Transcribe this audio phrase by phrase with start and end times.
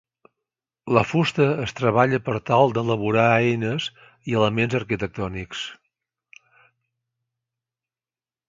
[0.97, 3.87] La fusta es treballa per tal d'elaborar eines
[4.33, 5.63] i elements arquitectònics.